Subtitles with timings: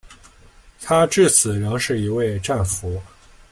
[0.81, 2.99] 他至死仍是一位战俘。